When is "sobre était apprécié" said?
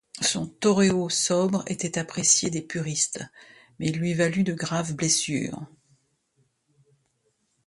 1.11-2.49